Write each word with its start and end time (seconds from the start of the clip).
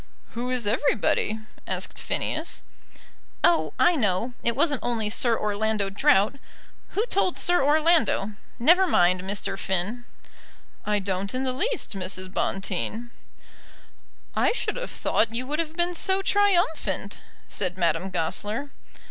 "Who 0.31 0.49
is 0.49 0.65
everybody?" 0.65 1.41
asked 1.67 2.01
Phineas. 2.01 2.63
"Oh! 3.43 3.73
I 3.77 3.95
know. 3.95 4.33
It 4.41 4.55
wasn't 4.55 4.81
only 4.81 5.11
Sir 5.11 5.37
Orlando 5.37 5.91
Drought. 5.91 6.37
Who 6.97 7.05
told 7.05 7.37
Sir 7.37 7.63
Orlando? 7.63 8.31
Never 8.57 8.87
mind, 8.87 9.21
Mr. 9.21 9.59
Finn." 9.59 10.05
"I 10.87 10.97
don't 10.97 11.35
in 11.35 11.43
the 11.43 11.53
least, 11.53 11.91
Mrs. 11.95 12.33
Bonteen." 12.33 13.11
"I 14.35 14.53
should 14.53 14.77
have 14.77 14.89
thought 14.89 15.35
you 15.35 15.45
would 15.45 15.59
have 15.59 15.75
been 15.77 15.93
so 15.93 16.23
triumphant," 16.23 17.17
said 17.47 17.77
Madame 17.77 18.09
Goesler. 18.09 18.71